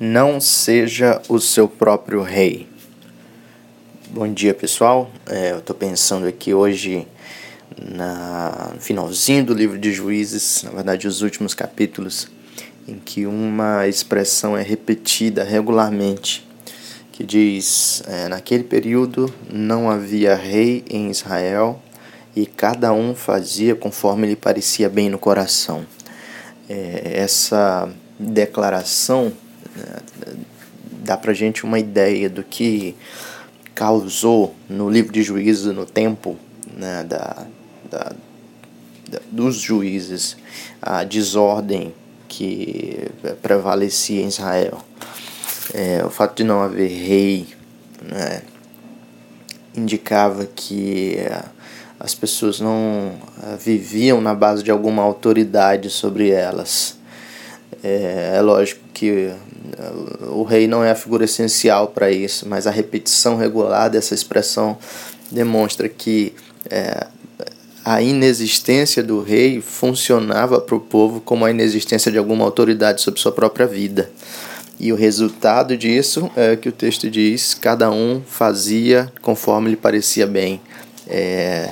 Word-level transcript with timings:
Não 0.00 0.40
seja 0.40 1.20
o 1.28 1.40
seu 1.40 1.68
próprio 1.68 2.22
rei. 2.22 2.68
Bom 4.10 4.32
dia, 4.32 4.54
pessoal. 4.54 5.10
É, 5.28 5.50
eu 5.50 5.58
estou 5.58 5.74
pensando 5.74 6.24
aqui 6.24 6.54
hoje 6.54 7.04
na 7.76 8.74
finalzinho 8.78 9.44
do 9.44 9.52
livro 9.52 9.76
de 9.76 9.92
Juízes, 9.92 10.62
na 10.62 10.70
verdade, 10.70 11.08
os 11.08 11.20
últimos 11.20 11.52
capítulos, 11.52 12.28
em 12.86 12.94
que 12.94 13.26
uma 13.26 13.88
expressão 13.88 14.56
é 14.56 14.62
repetida 14.62 15.42
regularmente, 15.42 16.46
que 17.10 17.24
diz: 17.24 18.00
é, 18.06 18.28
naquele 18.28 18.62
período 18.62 19.34
não 19.52 19.90
havia 19.90 20.36
rei 20.36 20.84
em 20.88 21.10
Israel 21.10 21.82
e 22.36 22.46
cada 22.46 22.92
um 22.92 23.16
fazia 23.16 23.74
conforme 23.74 24.28
lhe 24.28 24.36
parecia 24.36 24.88
bem 24.88 25.10
no 25.10 25.18
coração. 25.18 25.84
É, 26.68 27.14
essa 27.16 27.88
declaração 28.16 29.32
dá 31.08 31.16
para 31.16 31.32
gente 31.32 31.64
uma 31.64 31.78
ideia 31.78 32.28
do 32.28 32.42
que 32.42 32.94
causou 33.74 34.54
no 34.68 34.90
livro 34.90 35.10
de 35.10 35.22
juízes 35.22 35.64
no 35.74 35.86
tempo 35.86 36.36
né, 36.76 37.02
da, 37.02 37.46
da, 37.90 38.12
da, 39.08 39.20
dos 39.32 39.56
juízes 39.56 40.36
a 40.82 41.04
desordem 41.04 41.94
que 42.28 43.08
prevalecia 43.40 44.20
em 44.20 44.28
Israel. 44.28 44.84
É, 45.72 46.04
o 46.04 46.10
fato 46.10 46.36
de 46.36 46.44
não 46.44 46.60
haver 46.60 46.90
rei 46.90 47.46
né, 48.02 48.42
indicava 49.74 50.44
que 50.44 51.16
as 51.98 52.14
pessoas 52.14 52.60
não 52.60 53.14
viviam 53.58 54.20
na 54.20 54.34
base 54.34 54.62
de 54.62 54.70
alguma 54.70 55.02
autoridade 55.02 55.88
sobre 55.88 56.28
elas. 56.28 56.97
É, 57.82 58.34
é 58.36 58.40
lógico 58.40 58.80
que 58.92 59.30
o 60.30 60.42
rei 60.42 60.66
não 60.66 60.82
é 60.82 60.90
a 60.90 60.94
figura 60.94 61.24
essencial 61.24 61.88
para 61.88 62.10
isso, 62.10 62.48
mas 62.48 62.66
a 62.66 62.70
repetição 62.70 63.36
regular 63.36 63.90
dessa 63.90 64.14
expressão 64.14 64.76
demonstra 65.30 65.88
que 65.88 66.34
é, 66.70 67.06
a 67.84 68.02
inexistência 68.02 69.02
do 69.02 69.22
rei 69.22 69.60
funcionava 69.60 70.60
para 70.60 70.74
o 70.74 70.80
povo 70.80 71.20
como 71.20 71.44
a 71.44 71.50
inexistência 71.50 72.10
de 72.10 72.18
alguma 72.18 72.44
autoridade 72.44 73.00
sobre 73.00 73.20
sua 73.20 73.32
própria 73.32 73.66
vida. 73.66 74.10
E 74.80 74.92
o 74.92 74.96
resultado 74.96 75.76
disso 75.76 76.30
é 76.36 76.54
que 76.54 76.68
o 76.68 76.72
texto 76.72 77.10
diz: 77.10 77.54
cada 77.54 77.90
um 77.90 78.22
fazia 78.24 79.12
conforme 79.22 79.70
lhe 79.70 79.76
parecia 79.76 80.26
bem 80.26 80.60
é, 81.06 81.70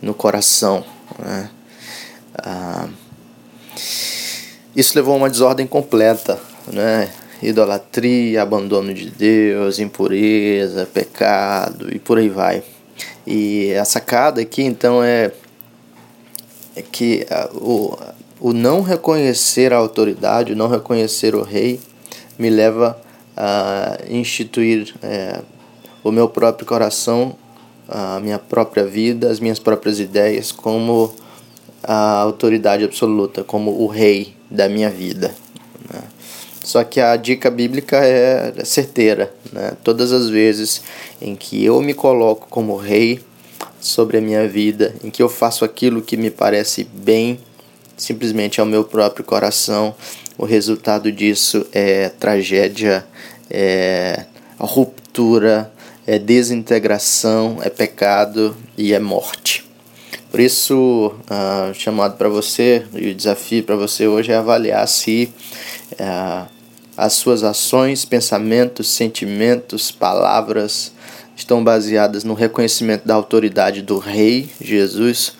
no 0.00 0.14
coração. 0.14 0.84
Né? 1.18 1.50
Ah, 2.36 2.88
isso 4.76 4.96
levou 4.96 5.14
a 5.14 5.16
uma 5.16 5.30
desordem 5.30 5.66
completa, 5.66 6.38
né? 6.72 7.10
Idolatria, 7.42 8.42
abandono 8.42 8.94
de 8.94 9.10
Deus, 9.10 9.78
impureza, 9.78 10.86
pecado 10.86 11.94
e 11.94 11.98
por 11.98 12.18
aí 12.18 12.28
vai. 12.28 12.62
E 13.26 13.74
a 13.74 13.84
sacada 13.84 14.40
aqui 14.40 14.62
então 14.62 15.02
é, 15.02 15.32
é 16.74 16.82
que 16.82 17.26
o, 17.54 17.96
o 18.40 18.52
não 18.52 18.82
reconhecer 18.82 19.72
a 19.72 19.76
autoridade, 19.76 20.52
o 20.52 20.56
não 20.56 20.68
reconhecer 20.68 21.34
o 21.34 21.42
rei, 21.42 21.80
me 22.38 22.50
leva 22.50 22.98
a 23.36 23.98
instituir 24.08 24.94
é, 25.02 25.40
o 26.02 26.10
meu 26.10 26.28
próprio 26.28 26.66
coração, 26.66 27.36
a 27.88 28.18
minha 28.20 28.38
própria 28.38 28.84
vida, 28.84 29.30
as 29.30 29.40
minhas 29.40 29.58
próprias 29.58 30.00
ideias 30.00 30.50
como 30.50 31.14
a 31.86 32.18
autoridade 32.20 32.82
absoluta, 32.82 33.44
como 33.44 33.70
o 33.82 33.86
rei 33.86 34.34
da 34.50 34.68
minha 34.68 34.90
vida. 34.90 35.34
Né? 35.92 36.00
Só 36.62 36.82
que 36.82 36.98
a 36.98 37.14
dica 37.16 37.50
bíblica 37.50 37.98
é 37.98 38.64
certeira. 38.64 39.32
Né? 39.52 39.72
Todas 39.84 40.12
as 40.12 40.28
vezes 40.28 40.82
em 41.20 41.36
que 41.36 41.64
eu 41.64 41.80
me 41.82 41.92
coloco 41.92 42.46
como 42.48 42.76
rei 42.76 43.20
sobre 43.80 44.16
a 44.16 44.20
minha 44.20 44.48
vida, 44.48 44.94
em 45.04 45.10
que 45.10 45.22
eu 45.22 45.28
faço 45.28 45.64
aquilo 45.64 46.00
que 46.00 46.16
me 46.16 46.30
parece 46.30 46.84
bem, 46.84 47.38
simplesmente 47.96 48.60
ao 48.60 48.66
meu 48.66 48.82
próprio 48.82 49.24
coração, 49.24 49.94
o 50.38 50.44
resultado 50.44 51.12
disso 51.12 51.66
é 51.72 52.08
tragédia, 52.08 53.06
é 53.50 54.24
ruptura, 54.58 55.70
é 56.06 56.18
desintegração, 56.18 57.58
é 57.62 57.68
pecado 57.68 58.56
e 58.76 58.92
é 58.94 58.98
morte. 58.98 59.63
Por 60.34 60.40
isso, 60.40 61.14
uh, 61.30 61.72
chamado 61.74 62.16
para 62.16 62.28
você 62.28 62.84
e 62.92 63.10
o 63.10 63.14
desafio 63.14 63.62
para 63.62 63.76
você 63.76 64.08
hoje 64.08 64.32
é 64.32 64.34
avaliar 64.34 64.88
se 64.88 65.32
uh, 65.92 66.50
as 66.96 67.12
suas 67.12 67.44
ações, 67.44 68.04
pensamentos, 68.04 68.88
sentimentos, 68.88 69.92
palavras 69.92 70.92
estão 71.36 71.62
baseadas 71.62 72.24
no 72.24 72.34
reconhecimento 72.34 73.06
da 73.06 73.14
autoridade 73.14 73.80
do 73.80 73.98
Rei 73.98 74.50
Jesus 74.60 75.36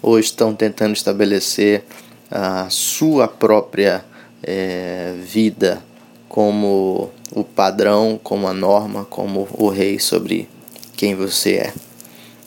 ou 0.00 0.18
estão 0.18 0.54
tentando 0.54 0.94
estabelecer 0.94 1.84
a 2.30 2.66
sua 2.70 3.28
própria 3.28 4.02
eh, 4.42 5.16
vida 5.22 5.82
como 6.30 7.10
o 7.30 7.44
padrão, 7.44 8.18
como 8.22 8.48
a 8.48 8.54
norma, 8.54 9.04
como 9.04 9.46
o 9.52 9.68
rei 9.68 9.98
sobre 9.98 10.48
quem 10.96 11.14
você 11.14 11.56
é. 11.56 11.89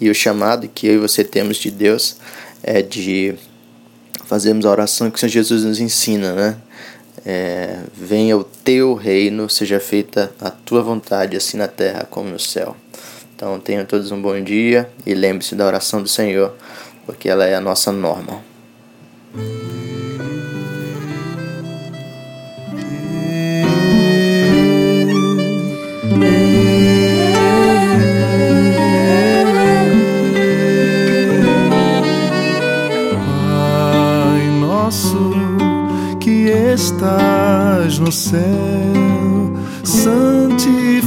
E 0.00 0.10
o 0.10 0.14
chamado 0.14 0.68
que 0.68 0.86
eu 0.86 0.94
e 0.94 0.98
você 0.98 1.22
temos 1.22 1.56
de 1.56 1.70
Deus 1.70 2.16
é 2.62 2.82
de 2.82 3.34
fazermos 4.26 4.66
a 4.66 4.70
oração 4.70 5.10
que 5.10 5.16
o 5.16 5.20
Senhor 5.20 5.30
Jesus 5.30 5.64
nos 5.64 5.80
ensina, 5.80 6.32
né? 6.32 6.56
É, 7.26 7.78
venha 7.94 8.36
o 8.36 8.44
teu 8.44 8.94
reino, 8.94 9.48
seja 9.48 9.80
feita 9.80 10.32
a 10.40 10.50
tua 10.50 10.82
vontade, 10.82 11.36
assim 11.36 11.56
na 11.56 11.68
terra 11.68 12.06
como 12.10 12.28
no 12.28 12.38
céu. 12.38 12.76
Então 13.34 13.58
tenham 13.58 13.84
todos 13.84 14.10
um 14.10 14.20
bom 14.20 14.40
dia 14.42 14.90
e 15.06 15.14
lembre-se 15.14 15.54
da 15.54 15.66
oração 15.66 16.02
do 16.02 16.08
Senhor, 16.08 16.54
porque 17.06 17.28
ela 17.28 17.44
é 17.44 17.54
a 17.54 17.60
nossa 17.60 17.90
norma. 17.90 18.53
Estás 36.74 37.98
no 38.00 38.10
céu, 38.10 38.42
santificado 39.84 41.04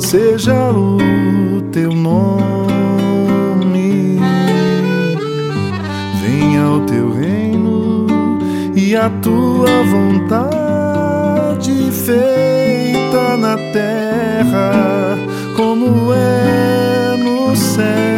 seja 0.00 0.72
o 0.72 1.62
teu 1.70 1.92
nome. 1.92 2.48
Venha 6.20 6.70
o 6.70 6.80
teu 6.86 7.12
reino 7.12 8.06
e 8.74 8.96
a 8.96 9.08
tua 9.22 9.84
vontade 9.84 11.70
feita 11.92 13.36
na 13.36 13.56
terra 13.72 15.16
como 15.56 16.12
é 16.12 17.16
no 17.16 17.54
céu. 17.54 18.17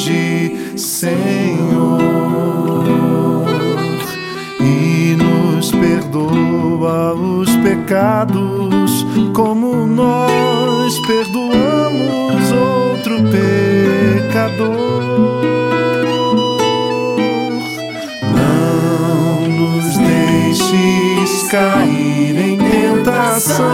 Hoje, 0.00 0.78
Senhor, 0.78 2.00
e 4.58 5.14
nos 5.16 5.70
perdoa 5.72 7.12
os 7.14 7.54
pecados, 7.56 9.04
como 9.34 9.86
nós 9.86 10.98
perdoamos 11.06 12.50
outro 12.52 13.16
pecador. 13.30 14.70
Não 18.34 19.48
nos 19.48 19.98
deixes 19.98 21.42
cair 21.50 22.38
em 22.38 22.56
tentação, 22.56 23.66